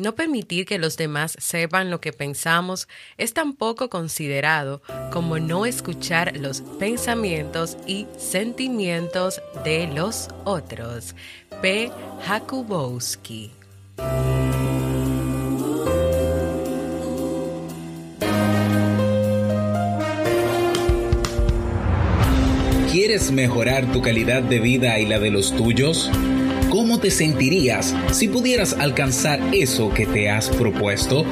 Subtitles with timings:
[0.00, 2.88] No permitir que los demás sepan lo que pensamos
[3.18, 4.80] es tan poco considerado
[5.12, 11.14] como no escuchar los pensamientos y sentimientos de los otros.
[11.60, 11.92] P.
[12.22, 13.52] Jakubowski.
[22.90, 26.10] ¿Quieres mejorar tu calidad de vida y la de los tuyos?
[26.70, 31.24] ¿Cómo te sentirías si pudieras alcanzar eso que te has propuesto?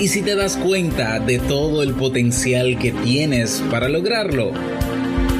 [0.00, 4.52] ¿Y si te das cuenta de todo el potencial que tienes para lograrlo?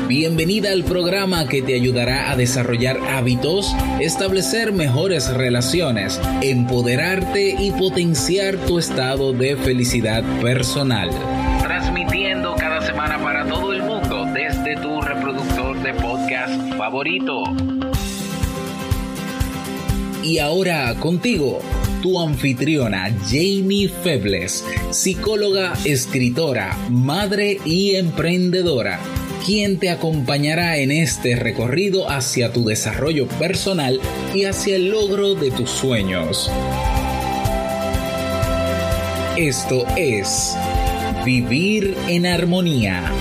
[0.09, 8.59] Bienvenida al programa que te ayudará a desarrollar hábitos, establecer mejores relaciones, empoderarte y potenciar
[8.59, 11.09] tu estado de felicidad personal.
[11.63, 17.43] Transmitiendo cada semana para todo el mundo desde tu reproductor de podcast favorito.
[20.25, 21.61] Y ahora contigo,
[22.01, 28.99] tu anfitriona Jamie Febles, psicóloga, escritora, madre y emprendedora,
[29.45, 34.01] quien te acompañará en este recorrido hacia tu desarrollo personal
[34.35, 36.51] y hacia el logro de tus sueños.
[39.37, 40.57] Esto es
[41.27, 43.13] Vivir en Armonía.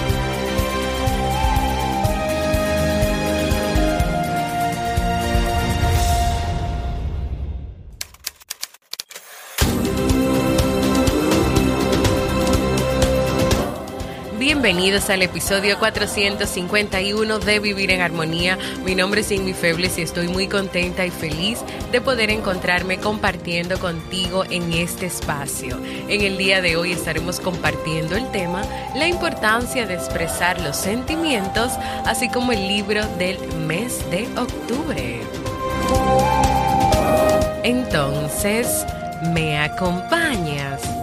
[14.64, 18.58] Bienvenidos al episodio 451 de Vivir en Armonía.
[18.86, 21.60] Mi nombre es Ingrid Febles y estoy muy contenta y feliz
[21.92, 25.78] de poder encontrarme compartiendo contigo en este espacio.
[26.08, 28.64] En el día de hoy estaremos compartiendo el tema
[28.96, 31.74] La importancia de expresar los sentimientos,
[32.06, 35.20] así como el libro del mes de octubre.
[37.66, 38.86] Entonces,
[39.34, 41.03] ¿me acompañas?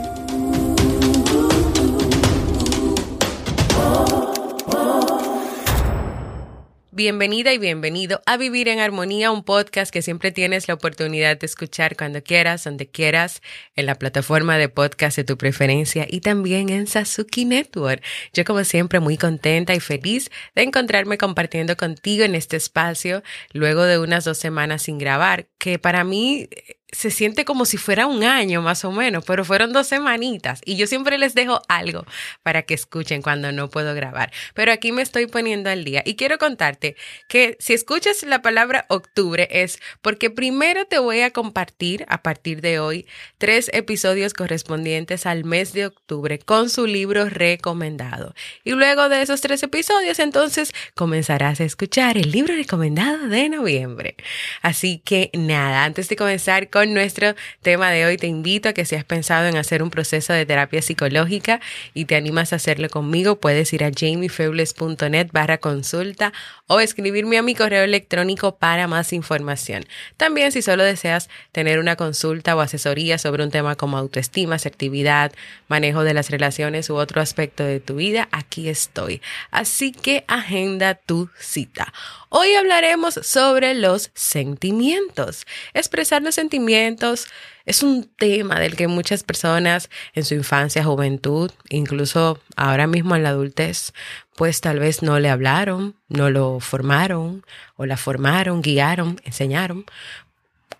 [7.00, 11.46] Bienvenida y bienvenido a Vivir en Armonía, un podcast que siempre tienes la oportunidad de
[11.46, 13.40] escuchar cuando quieras, donde quieras,
[13.74, 18.04] en la plataforma de podcast de tu preferencia y también en Sasuki Network.
[18.34, 23.22] Yo como siempre muy contenta y feliz de encontrarme compartiendo contigo en este espacio
[23.54, 26.50] luego de unas dos semanas sin grabar, que para mí
[26.92, 30.76] se siente como si fuera un año más o menos, pero fueron dos semanitas y
[30.76, 32.04] yo siempre les dejo algo
[32.42, 34.32] para que escuchen cuando no puedo grabar.
[34.54, 36.96] Pero aquí me estoy poniendo al día y quiero contarte
[37.28, 42.60] que si escuchas la palabra octubre es porque primero te voy a compartir a partir
[42.60, 43.06] de hoy
[43.38, 48.34] tres episodios correspondientes al mes de octubre con su libro recomendado.
[48.64, 54.16] Y luego de esos tres episodios entonces comenzarás a escuchar el libro recomendado de noviembre.
[54.62, 58.84] Así que nada, antes de comenzar con nuestro tema de hoy, te invito a que
[58.84, 61.60] si has pensado en hacer un proceso de terapia psicológica
[61.94, 66.32] y te animas a hacerlo conmigo, puedes ir a jamiefebles.net barra consulta
[66.66, 69.84] o escribirme a mi correo electrónico para más información.
[70.16, 75.32] También si solo deseas tener una consulta o asesoría sobre un tema como autoestima, asertividad,
[75.68, 79.20] manejo de las relaciones u otro aspecto de tu vida, aquí estoy.
[79.50, 81.92] Así que agenda tu cita.
[82.32, 85.48] Hoy hablaremos sobre los sentimientos.
[85.74, 87.26] Expresar los sentimientos
[87.64, 93.24] es un tema del que muchas personas en su infancia, juventud, incluso ahora mismo en
[93.24, 93.92] la adultez,
[94.36, 99.84] pues tal vez no le hablaron, no lo formaron o la formaron, guiaron, enseñaron,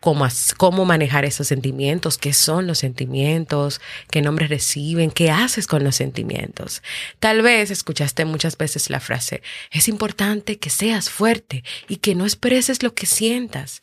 [0.01, 3.81] cómo, cómo manejar esos sentimientos, qué son los sentimientos,
[4.11, 6.83] qué nombres reciben, qué haces con los sentimientos.
[7.19, 12.25] Tal vez escuchaste muchas veces la frase, es importante que seas fuerte y que no
[12.25, 13.81] expreses lo que sientas.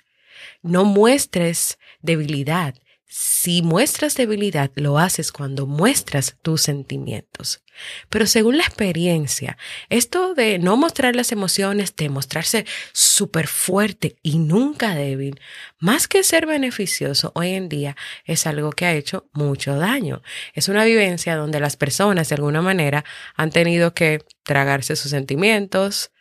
[0.62, 2.76] No muestres debilidad,
[3.10, 7.64] si muestras debilidad, lo haces cuando muestras tus sentimientos.
[8.10, 9.58] Pero según la experiencia,
[9.90, 15.40] esto de no mostrar las emociones, de mostrarse súper fuerte y nunca débil,
[15.80, 17.96] más que ser beneficioso hoy en día,
[18.26, 20.22] es algo que ha hecho mucho daño.
[20.54, 23.06] Es una vivencia donde las personas de alguna manera
[23.36, 26.12] han tenido que tragarse sus sentimientos,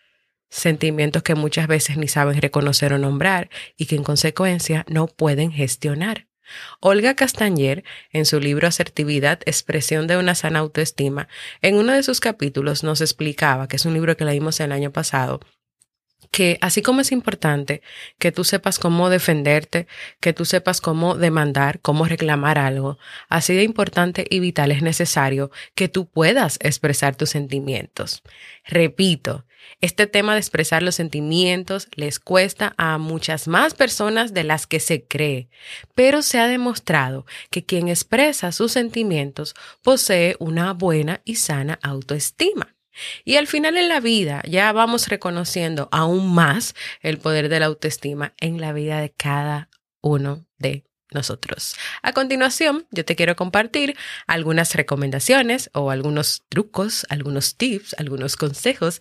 [0.51, 5.51] sentimientos que muchas veces ni saben reconocer o nombrar y que en consecuencia no pueden
[5.51, 6.29] gestionar.
[6.81, 11.29] Olga Castañer, en su libro Asertividad, expresión de una sana autoestima,
[11.63, 14.93] en uno de sus capítulos nos explicaba, que es un libro que leímos el año
[14.93, 15.41] pasado,
[16.37, 17.81] que así como es importante
[18.19, 19.87] que tú sepas cómo defenderte,
[20.21, 22.99] que tú sepas cómo demandar, cómo reclamar algo,
[23.31, 28.23] así de importante y vital es necesario que tú puedas expresar tus sentimientos.
[28.67, 29.47] Repito,
[29.81, 34.79] Este tema de expresar los sentimientos les cuesta a muchas más personas de las que
[34.79, 35.49] se cree,
[35.95, 42.76] pero se ha demostrado que quien expresa sus sentimientos posee una buena y sana autoestima.
[43.25, 47.67] Y al final en la vida ya vamos reconociendo aún más el poder de la
[47.67, 49.69] autoestima en la vida de cada
[50.01, 51.77] uno de nosotros.
[52.03, 53.97] A continuación, yo te quiero compartir
[54.27, 59.01] algunas recomendaciones o algunos trucos, algunos tips, algunos consejos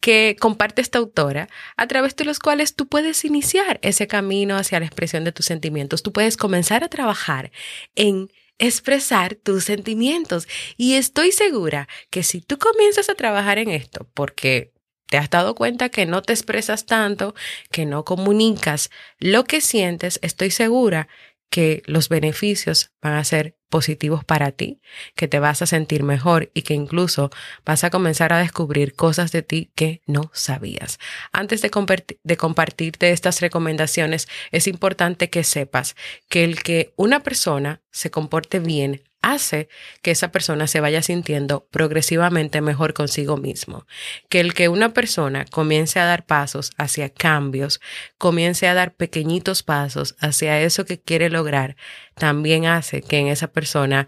[0.00, 4.80] que comparte esta autora a través de los cuales tú puedes iniciar ese camino hacia
[4.80, 6.02] la expresión de tus sentimientos.
[6.02, 7.50] Tú puedes comenzar a trabajar
[7.94, 10.48] en expresar tus sentimientos.
[10.76, 14.72] Y estoy segura que si tú comienzas a trabajar en esto, porque
[15.08, 17.34] te has dado cuenta que no te expresas tanto,
[17.70, 21.08] que no comunicas lo que sientes, estoy segura
[21.54, 24.80] que los beneficios van a ser positivos para ti,
[25.14, 27.30] que te vas a sentir mejor y que incluso
[27.64, 30.98] vas a comenzar a descubrir cosas de ti que no sabías.
[31.30, 35.94] Antes de, compartirte estas recomendaciones, es importante que sepas
[36.28, 39.68] que el que una persona se comporte bien hace
[40.02, 43.86] que esa persona se vaya sintiendo progresivamente mejor consigo mismo.
[44.28, 47.80] Que el que una persona comience a dar pasos hacia cambios,
[48.18, 51.76] comience a dar pequeñitos pasos hacia eso que quiere lograr,
[52.14, 54.06] también hace que en esa persona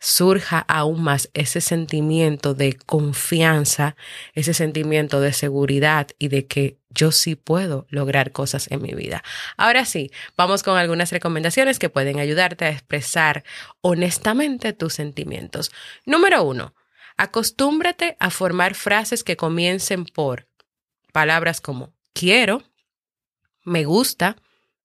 [0.00, 3.96] surja aún más ese sentimiento de confianza,
[4.32, 9.22] ese sentimiento de seguridad y de que yo sí puedo lograr cosas en mi vida.
[9.56, 13.44] Ahora sí, vamos con algunas recomendaciones que pueden ayudarte a expresar
[13.82, 15.70] honestamente tus sentimientos.
[16.06, 16.74] Número uno,
[17.16, 20.48] acostúmbrate a formar frases que comiencen por
[21.12, 22.62] palabras como quiero,
[23.64, 24.36] me gusta,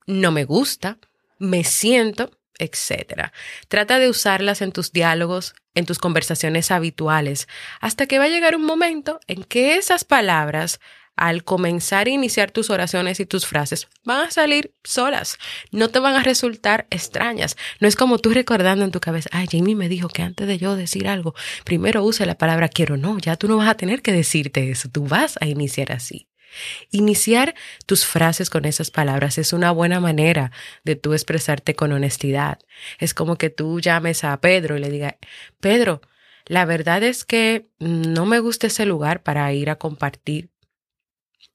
[0.06, 1.00] no me gusta,
[1.39, 3.31] me siento, etc.
[3.67, 7.47] Trata de usarlas en tus diálogos, en tus conversaciones habituales,
[7.81, 10.79] hasta que va a llegar un momento en que esas palabras,
[11.15, 15.37] al comenzar a iniciar tus oraciones y tus frases, van a salir solas,
[15.71, 17.55] no te van a resultar extrañas.
[17.79, 20.57] No es como tú recordando en tu cabeza, ay, Jamie me dijo que antes de
[20.57, 24.01] yo decir algo, primero use la palabra quiero, no, ya tú no vas a tener
[24.01, 26.27] que decirte eso, tú vas a iniciar así.
[26.91, 27.55] Iniciar
[27.85, 30.51] tus frases con esas palabras es una buena manera
[30.83, 32.59] de tú expresarte con honestidad.
[32.99, 35.15] Es como que tú llames a Pedro y le digas,
[35.59, 36.01] Pedro,
[36.45, 40.49] la verdad es que no me gusta ese lugar para ir a compartir.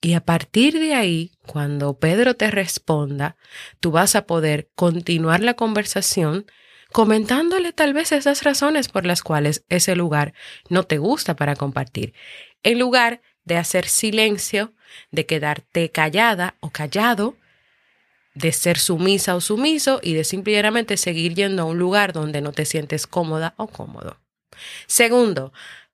[0.00, 3.36] Y a partir de ahí, cuando Pedro te responda,
[3.80, 6.46] tú vas a poder continuar la conversación
[6.90, 10.32] comentándole tal vez esas razones por las cuales ese lugar
[10.68, 12.14] no te gusta para compartir.
[12.62, 14.74] En lugar de hacer silencio,
[15.10, 17.36] de quedarte callada o callado,
[18.34, 22.52] de ser sumisa o sumiso y de simplemente seguir yendo a un lugar donde no
[22.52, 24.18] te sientes cómoda o cómodo.
[24.86, 25.52] Segundo,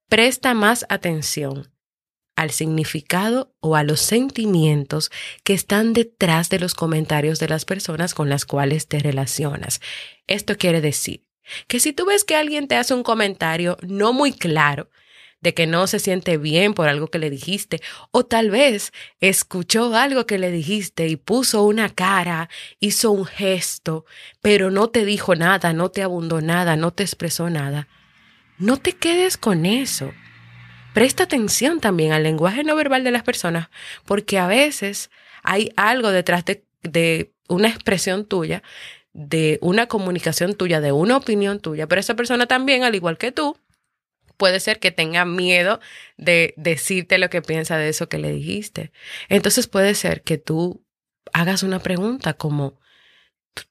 [0.09, 1.71] presta más atención
[2.37, 5.11] al significado o a los sentimientos
[5.43, 9.81] que están detrás de los comentarios de las personas con las cuales te relacionas.
[10.27, 11.25] Esto quiere decir
[11.67, 14.91] que si tú ves que alguien te hace un comentario no muy claro,
[15.47, 19.95] de que no se siente bien por algo que le dijiste, o tal vez escuchó
[19.95, 22.49] algo que le dijiste y puso una cara,
[22.81, 24.07] hizo un gesto,
[24.43, 27.87] pero no te dijo nada, no te abundó nada, no te expresó nada.
[28.59, 30.13] No te quedes con eso.
[30.93, 33.69] Presta atención también al lenguaje no verbal de las personas,
[34.05, 35.13] porque a veces
[35.45, 38.65] hay algo detrás de, de una expresión tuya,
[39.13, 43.31] de una comunicación tuya, de una opinión tuya, pero esa persona también, al igual que
[43.31, 43.57] tú,
[44.37, 45.81] puede ser que tenga miedo
[46.17, 48.93] de decirte lo que piensa de eso que le dijiste.
[49.29, 50.85] Entonces puede ser que tú
[51.33, 52.79] hagas una pregunta como,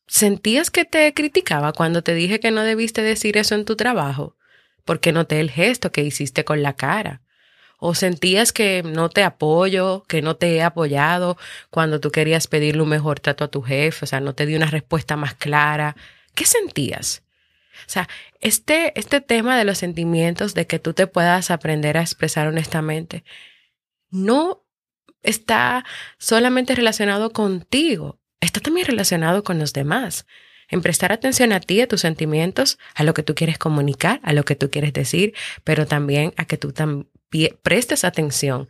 [0.07, 4.35] ¿sentías que te criticaba cuando te dije que no debiste decir eso en tu trabajo?
[4.83, 7.21] Porque noté el gesto que hiciste con la cara.
[7.77, 11.37] ¿O sentías que no te apoyo, que no te he apoyado
[11.69, 14.05] cuando tú querías pedirle un mejor trato a tu jefe?
[14.05, 15.95] O sea, no te di una respuesta más clara.
[16.35, 17.24] ¿Qué sentías?
[17.81, 18.07] O sea,
[18.41, 23.23] este, este tema de los sentimientos, de que tú te puedas aprender a expresar honestamente,
[24.09, 24.65] no
[25.23, 25.85] está
[26.17, 30.25] solamente relacionado contigo, está también relacionado con los demás.
[30.67, 34.33] En prestar atención a ti, a tus sentimientos, a lo que tú quieres comunicar, a
[34.33, 37.09] lo que tú quieres decir, pero también a que tú también
[37.61, 38.67] prestes atención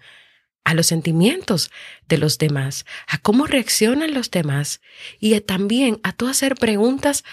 [0.66, 1.72] a los sentimientos
[2.10, 4.82] de los demás, a cómo reaccionan los demás
[5.20, 7.24] y también a tú hacer preguntas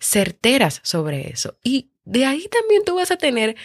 [0.00, 1.58] certeras sobre eso.
[1.62, 3.56] Y de ahí también tú vas a tener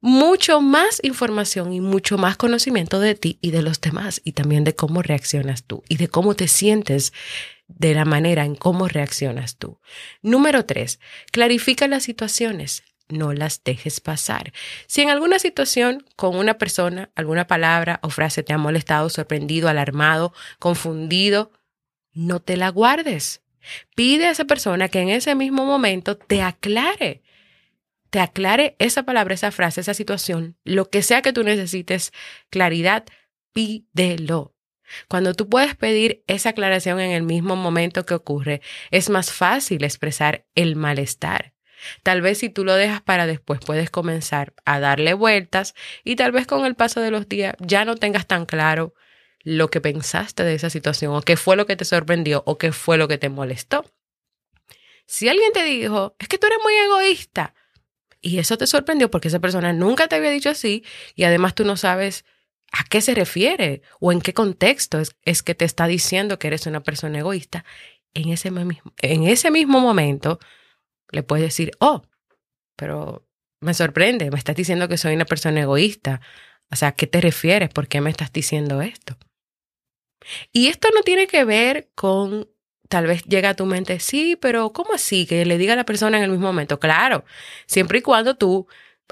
[0.00, 4.62] mucho más información y mucho más conocimiento de ti y de los demás y también
[4.62, 7.14] de cómo reaccionas tú y de cómo te sientes
[7.68, 9.80] de la manera en cómo reaccionas tú.
[10.20, 11.00] Número tres,
[11.32, 12.82] clarifica las situaciones.
[13.08, 14.52] no las dejes pasar.
[14.86, 19.68] Si en alguna situación con una persona, alguna palabra o frase te ha molestado, sorprendido,
[19.68, 21.50] alarmado, confundido,
[22.12, 23.43] no te la guardes.
[23.94, 27.22] Pide a esa persona que en ese mismo momento te aclare,
[28.10, 32.12] te aclare esa palabra, esa frase, esa situación, lo que sea que tú necesites
[32.50, 33.04] claridad,
[33.52, 34.54] pídelo.
[35.08, 39.82] Cuando tú puedes pedir esa aclaración en el mismo momento que ocurre, es más fácil
[39.82, 41.54] expresar el malestar.
[42.02, 46.32] Tal vez si tú lo dejas para después puedes comenzar a darle vueltas y tal
[46.32, 48.94] vez con el paso de los días ya no tengas tan claro
[49.44, 52.72] lo que pensaste de esa situación o qué fue lo que te sorprendió o qué
[52.72, 53.84] fue lo que te molestó.
[55.06, 57.54] Si alguien te dijo, es que tú eres muy egoísta
[58.22, 60.82] y eso te sorprendió porque esa persona nunca te había dicho así
[61.14, 62.24] y además tú no sabes
[62.72, 66.66] a qué se refiere o en qué contexto es, que te está diciendo que eres
[66.66, 67.64] una persona egoísta,
[68.14, 70.38] en ese, mismo, en ese mismo momento
[71.10, 72.02] le puedes decir, oh,
[72.76, 73.28] pero
[73.60, 76.20] me sorprende, me estás diciendo que soy una persona egoísta.
[76.70, 77.70] O sea, ¿a qué te refieres?
[77.70, 79.16] ¿Por qué me estás diciendo esto?
[80.52, 82.48] Y esto no tiene que ver con,
[82.88, 85.26] tal vez llega a tu mente, sí, pero ¿cómo así?
[85.26, 86.78] Que le diga a la persona en el mismo momento.
[86.80, 87.24] Claro,
[87.66, 88.66] siempre y cuando tú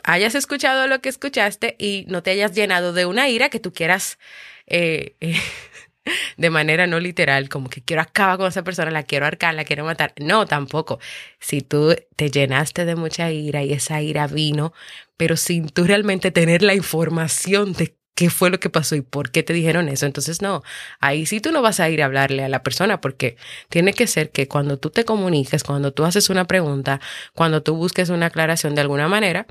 [0.04, 3.72] hayas escuchado lo que escuchaste y no te hayas llenado de una ira que tú
[3.72, 4.18] quieras
[4.66, 5.16] eh,
[6.36, 9.64] de manera no literal, como que quiero acabar con esa persona, la quiero arcar, la
[9.64, 10.12] quiero matar.
[10.20, 10.98] No, tampoco.
[11.38, 14.72] Si tú te llenaste de mucha ira y esa ira vino,
[15.16, 19.30] pero sin tú realmente tener la información de qué fue lo que pasó y por
[19.30, 20.06] qué te dijeron eso.
[20.06, 20.62] Entonces, no,
[21.00, 23.36] ahí sí tú no vas a ir a hablarle a la persona porque
[23.68, 27.00] tiene que ser que cuando tú te comuniques, cuando tú haces una pregunta,
[27.34, 29.46] cuando tú busques una aclaración de alguna manera,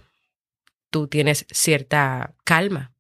[0.89, 2.93] tú tienes cierta calma.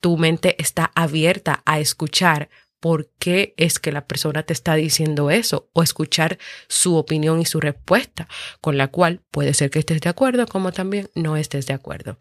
[0.00, 2.48] Tu mente está abierta a escuchar
[2.80, 7.44] por qué es que la persona te está diciendo eso o escuchar su opinión y
[7.44, 8.26] su respuesta,
[8.62, 12.16] con la cual puede ser que estés de acuerdo como también no estés de acuerdo.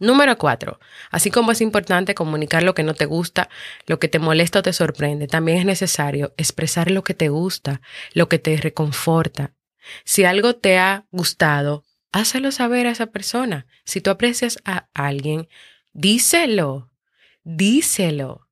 [0.00, 0.80] Número cuatro,
[1.10, 3.50] así como es importante comunicar lo que no te gusta,
[3.86, 7.82] lo que te molesta o te sorprende, también es necesario expresar lo que te gusta,
[8.14, 9.52] lo que te reconforta.
[10.04, 13.66] Si algo te ha gustado, hácelo saber a esa persona.
[13.84, 15.48] Si tú aprecias a alguien,
[15.92, 16.90] díselo,
[17.44, 18.48] díselo.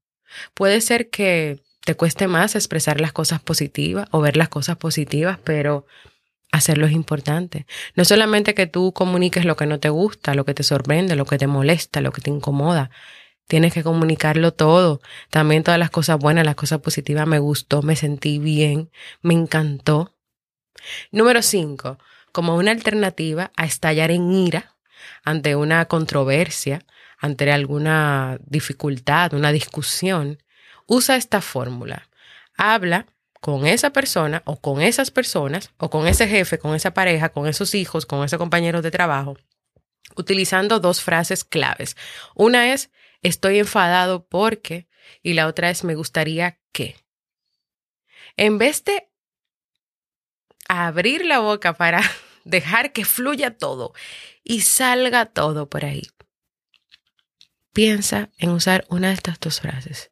[0.52, 5.38] Puede ser que te cueste más expresar las cosas positivas o ver las cosas positivas,
[5.42, 5.86] pero
[6.52, 7.66] hacerlo es importante.
[7.94, 11.26] No solamente que tú comuniques lo que no te gusta, lo que te sorprende, lo
[11.26, 12.90] que te molesta, lo que te incomoda.
[13.46, 15.00] Tienes que comunicarlo todo.
[15.30, 17.26] También todas las cosas buenas, las cosas positivas.
[17.26, 18.90] Me gustó, me sentí bien,
[19.22, 20.14] me encantó.
[21.10, 21.98] Número cinco,
[22.32, 24.76] como una alternativa a estallar en ira
[25.24, 26.84] ante una controversia,
[27.18, 30.42] ante alguna dificultad, una discusión,
[30.86, 32.08] usa esta fórmula.
[32.56, 33.06] Habla
[33.40, 37.46] con esa persona o con esas personas o con ese jefe, con esa pareja, con
[37.46, 39.36] esos hijos, con esos compañeros de trabajo,
[40.16, 41.96] utilizando dos frases claves.
[42.34, 42.90] Una es
[43.22, 44.88] estoy enfadado porque
[45.22, 46.96] y la otra es me gustaría que.
[48.36, 49.08] En vez de
[50.68, 52.02] abrir la boca para
[52.44, 53.92] dejar que fluya todo
[54.42, 56.08] y salga todo por ahí,
[57.72, 60.10] piensa en usar una de estas dos frases.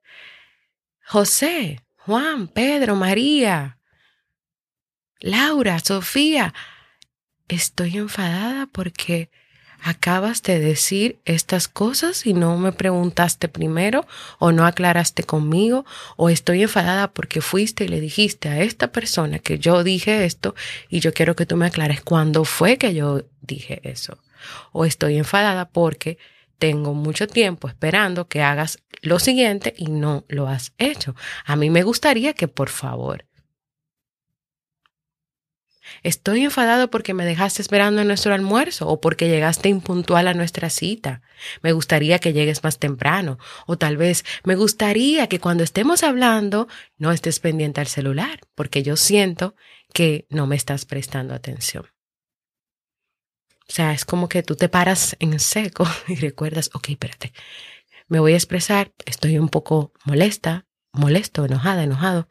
[1.04, 3.80] José, Juan, Pedro, María,
[5.18, 6.54] Laura, Sofía,
[7.48, 9.28] estoy enfadada porque
[9.82, 14.06] acabas de decir estas cosas y no me preguntaste primero
[14.38, 15.84] o no aclaraste conmigo
[16.16, 20.54] o estoy enfadada porque fuiste y le dijiste a esta persona que yo dije esto
[20.88, 24.16] y yo quiero que tú me aclares cuándo fue que yo dije eso.
[24.70, 26.18] O estoy enfadada porque
[26.60, 31.14] tengo mucho tiempo esperando que hagas lo siguiente y no lo has hecho.
[31.44, 33.26] A mí me gustaría que por favor.
[36.02, 40.70] Estoy enfadado porque me dejaste esperando en nuestro almuerzo o porque llegaste impuntual a nuestra
[40.70, 41.22] cita.
[41.62, 46.68] Me gustaría que llegues más temprano o tal vez me gustaría que cuando estemos hablando
[46.98, 49.54] no estés pendiente al celular porque yo siento
[49.92, 51.86] que no me estás prestando atención.
[53.68, 57.32] O sea, es como que tú te paras en seco y recuerdas, ok, espérate,
[58.08, 62.28] me voy a expresar, estoy un poco molesta, molesto, enojada, enojado.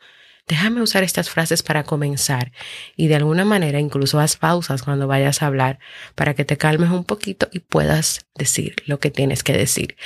[0.47, 2.51] Déjame usar estas frases para comenzar
[2.95, 5.79] y de alguna manera incluso haz pausas cuando vayas a hablar
[6.13, 9.97] para que te calmes un poquito y puedas decir lo que tienes que decir.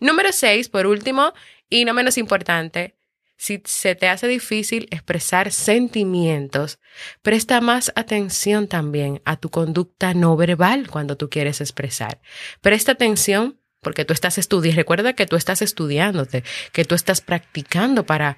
[0.00, 1.32] Número seis, por último,
[1.68, 2.96] y no menos importante,
[3.36, 6.78] si se te hace difícil expresar sentimientos,
[7.22, 12.20] presta más atención también a tu conducta no verbal cuando tú quieres expresar.
[12.60, 18.04] Presta atención porque tú estás estudiando, recuerda que tú estás estudiándote, que tú estás practicando
[18.04, 18.36] para,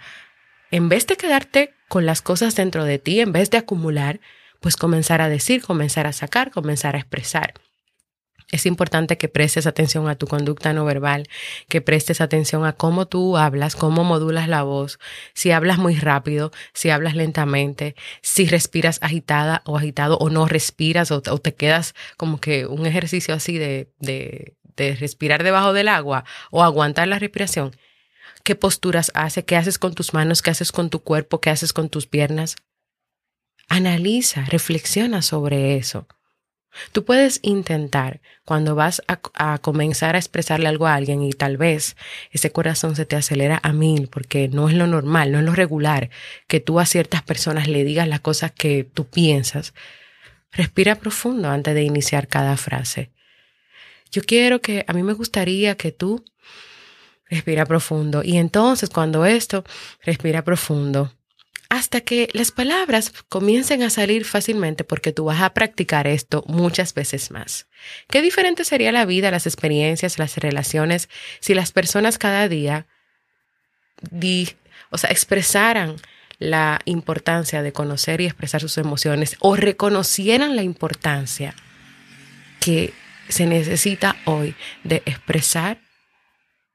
[0.70, 4.20] en vez de quedarte con las cosas dentro de ti, en vez de acumular,
[4.61, 7.54] pues comenzar a decir, comenzar a sacar, comenzar a expresar.
[8.50, 11.28] Es importante que prestes atención a tu conducta no verbal,
[11.68, 14.99] que prestes atención a cómo tú hablas, cómo modulas la voz,
[15.35, 21.12] si hablas muy rápido, si hablas lentamente, si respiras agitada o agitado o no respiras
[21.12, 26.25] o, te quedas como que un ejercicio así de, de, de respirar debajo del agua
[26.51, 27.77] o aguantar la respiración.
[28.43, 29.45] ¿Qué posturas haces?
[29.45, 30.43] ¿Qué haces con tus manos?
[30.43, 31.41] ¿Qué haces con tu cuerpo?
[31.41, 32.57] ¿Qué haces con tus piernas?
[33.69, 36.09] Analiza, reflexiona sobre eso.
[36.93, 41.97] Tú puedes intentar cuando vas a, comenzar a expresarle algo a alguien y tal vez
[42.31, 45.53] ese corazón se te acelera a mil porque no es lo normal, no es lo
[45.53, 46.11] regular
[46.47, 49.75] que tú a ciertas personas le digas las cosas que tú piensas.
[50.53, 53.11] Respira profundo antes de iniciar cada frase.
[54.11, 56.25] Yo quiero que, a mí me gustaría que tú
[57.29, 59.64] respira profundo y entonces cuando esto,
[60.02, 61.12] respira profundo
[61.71, 66.95] hasta que las palabras comiencen a salir fácilmente porque tú vas a practicar esto muchas
[66.95, 67.69] veces más.
[68.09, 72.88] Qué diferente sería la vida, las experiencias, las relaciones si las personas cada día
[74.90, 75.97] o sea, expresaran
[76.40, 81.55] la importancia de conocer y expresar sus emociones o reconocieran la importancia
[82.59, 82.93] que
[83.31, 85.79] se necesita hoy de expresar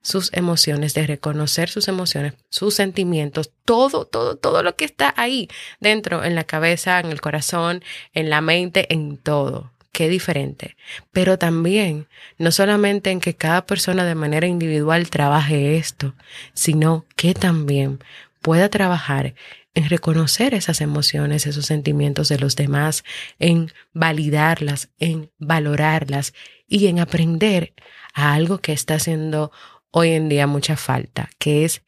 [0.05, 5.49] sus emociones, de reconocer sus emociones, sus sentimientos, todo, todo, todo lo que está ahí
[5.79, 7.83] dentro, en la cabeza, en el corazón,
[8.13, 9.71] en la mente, en todo.
[9.91, 10.75] Qué diferente.
[11.11, 12.07] Pero también,
[12.37, 16.13] no solamente en que cada persona de manera individual trabaje esto,
[16.53, 17.99] sino que también
[18.41, 19.33] pueda trabajar
[19.75, 23.03] en reconocer esas emociones, esos sentimientos de los demás,
[23.39, 26.33] en validarlas, en valorarlas
[26.67, 27.73] y en aprender
[28.13, 29.51] a algo que está haciendo
[29.91, 31.83] hoy en día mucha falta, que es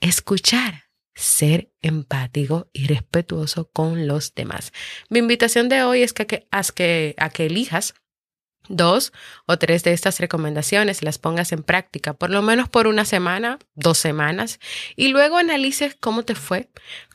[0.00, 0.84] escuchar,
[1.14, 4.72] ser empático y respetuoso con los demás.
[5.08, 7.94] Mi invitación de hoy es que, que, que, elijas
[8.68, 9.12] dos
[9.46, 13.58] o tres de estas recomendaciones, las pongas en práctica, por lo menos por una semana,
[13.74, 14.60] dos semanas,
[14.96, 16.70] y luego analices cómo te fue,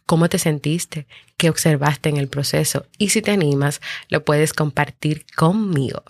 [0.06, 1.08] cómo te sentiste,
[1.38, 6.04] qué observaste en el proceso, y si te animas, lo puedes compartir conmigo.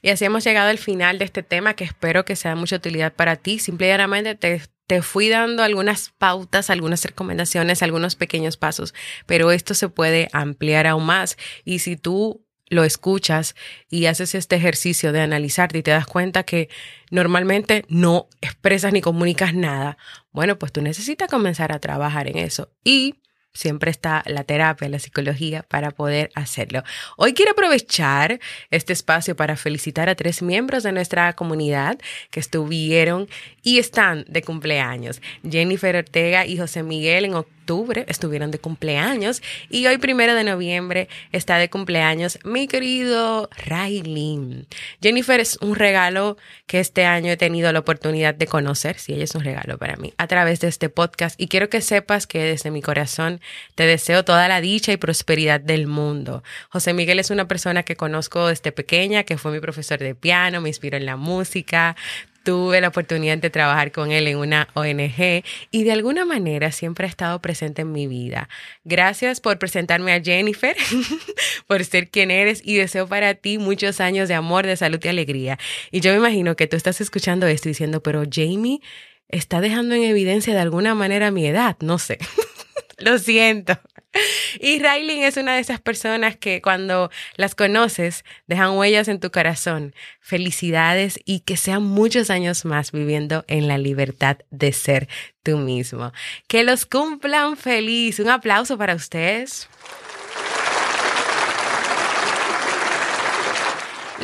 [0.00, 2.76] Y así hemos llegado al final de este tema que espero que sea de mucha
[2.76, 3.58] utilidad para ti.
[3.58, 8.94] Simplemente te, te fui dando algunas pautas, algunas recomendaciones, algunos pequeños pasos,
[9.26, 11.36] pero esto se puede ampliar aún más.
[11.64, 13.54] Y si tú lo escuchas
[13.88, 16.68] y haces este ejercicio de analizarte y te das cuenta que
[17.10, 19.98] normalmente no expresas ni comunicas nada,
[20.32, 22.70] bueno, pues tú necesitas comenzar a trabajar en eso.
[22.84, 23.16] Y
[23.52, 26.84] siempre está la terapia, la psicología para poder hacerlo.
[27.16, 28.38] Hoy quiero aprovechar
[28.70, 31.98] este espacio para felicitar a tres miembros de nuestra comunidad
[32.30, 33.28] que estuvieron
[33.62, 35.20] y están de cumpleaños.
[35.48, 37.57] Jennifer Ortega y José Miguel en octubre
[38.06, 44.66] estuvieron de cumpleaños y hoy primero de noviembre está de cumpleaños mi querido Riley.
[45.02, 49.24] Jennifer es un regalo que este año he tenido la oportunidad de conocer, si ella
[49.24, 52.42] es un regalo para mí, a través de este podcast y quiero que sepas que
[52.42, 53.40] desde mi corazón
[53.74, 56.42] te deseo toda la dicha y prosperidad del mundo.
[56.70, 60.62] José Miguel es una persona que conozco desde pequeña, que fue mi profesor de piano,
[60.62, 61.96] me inspiró en la música,
[62.44, 67.06] tuve la oportunidad de trabajar con él en una ONG y de alguna manera siempre
[67.06, 68.48] ha estado presente en mi vida.
[68.84, 70.76] Gracias por presentarme a Jennifer,
[71.66, 75.08] por ser quien eres y deseo para ti muchos años de amor, de salud y
[75.08, 75.58] alegría.
[75.90, 78.80] Y yo me imagino que tú estás escuchando esto diciendo, pero Jamie
[79.28, 82.18] está dejando en evidencia de alguna manera mi edad, no sé.
[82.98, 83.78] Lo siento.
[84.60, 89.30] Y Riley es una de esas personas que cuando las conoces dejan huellas en tu
[89.30, 89.94] corazón.
[90.20, 95.08] Felicidades y que sean muchos años más viviendo en la libertad de ser
[95.42, 96.12] tú mismo.
[96.46, 98.18] Que los cumplan feliz.
[98.20, 99.68] Un aplauso para ustedes.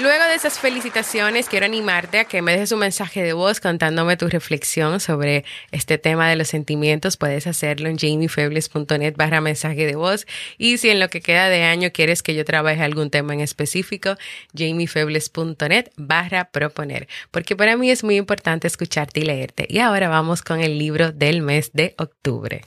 [0.00, 4.16] Luego de esas felicitaciones, quiero animarte a que me dejes un mensaje de voz contándome
[4.16, 7.16] tu reflexión sobre este tema de los sentimientos.
[7.16, 10.26] Puedes hacerlo en jamiefebles.net barra mensaje de voz.
[10.58, 13.40] Y si en lo que queda de año quieres que yo trabaje algún tema en
[13.40, 14.16] específico,
[14.58, 17.06] jamiefebles.net barra proponer.
[17.30, 19.66] Porque para mí es muy importante escucharte y leerte.
[19.68, 22.62] Y ahora vamos con el libro del mes de octubre.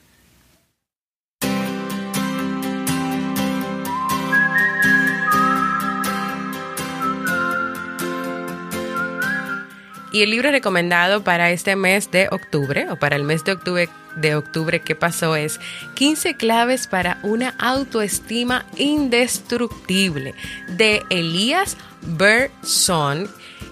[10.18, 13.88] Y el libro recomendado para este mes de octubre, o para el mes de octubre,
[14.16, 15.60] de octubre que pasó, es
[15.94, 20.34] 15 claves para una autoestima indestructible,
[20.70, 23.30] de Elías Berson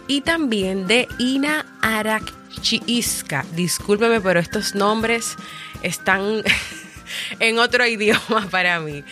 [0.07, 3.43] y también de Ina Arakchiiska.
[3.55, 5.37] Discúlpeme, pero estos nombres
[5.81, 6.43] están
[7.39, 9.03] en otro idioma para mí.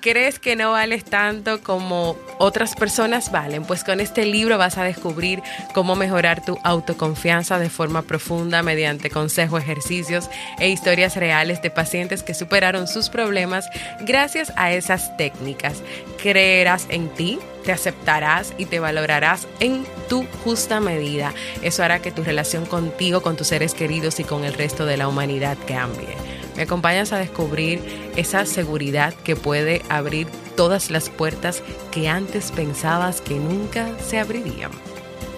[0.00, 3.64] ¿Crees que no vales tanto como otras personas valen?
[3.64, 5.42] Pues con este libro vas a descubrir
[5.74, 12.22] cómo mejorar tu autoconfianza de forma profunda mediante consejos, ejercicios e historias reales de pacientes
[12.22, 13.68] que superaron sus problemas
[14.00, 15.82] gracias a esas técnicas.
[16.22, 21.34] Creerás en ti, te aceptarás y te valorarás en tu justa medida.
[21.60, 24.96] Eso hará que tu relación contigo, con tus seres queridos y con el resto de
[24.96, 26.39] la humanidad cambie.
[26.56, 27.80] Me acompañas a descubrir
[28.16, 34.70] esa seguridad que puede abrir todas las puertas que antes pensabas que nunca se abrirían.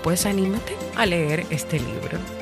[0.02, 2.41] Pues anímate a leer este libro.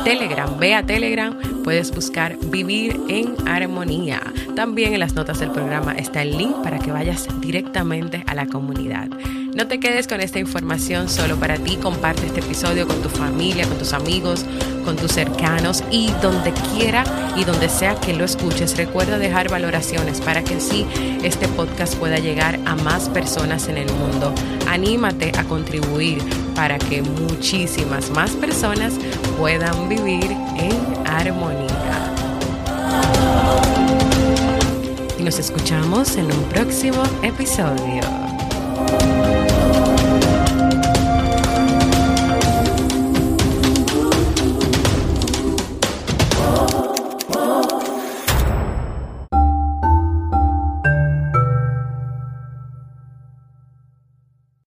[0.03, 0.57] Telegram.
[0.57, 4.21] Ve a Telegram, puedes buscar Vivir en Armonía.
[4.55, 8.47] También en las notas del programa está el link para que vayas directamente a la
[8.47, 9.09] comunidad.
[9.53, 11.75] No te quedes con esta información solo para ti.
[11.75, 14.45] Comparte este episodio con tu familia, con tus amigos,
[14.85, 17.03] con tus cercanos y donde quiera
[17.35, 18.77] y donde sea que lo escuches.
[18.77, 20.87] Recuerda dejar valoraciones para que así
[21.21, 24.33] este podcast pueda llegar a más personas en el mundo.
[24.67, 26.19] Anímate a contribuir
[26.55, 28.93] para que muchísimas más personas
[29.37, 31.67] puedan vivir en armonía.
[35.19, 38.01] Y nos escuchamos en un próximo episodio.